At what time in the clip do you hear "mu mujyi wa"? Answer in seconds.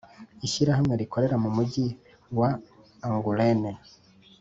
1.43-2.49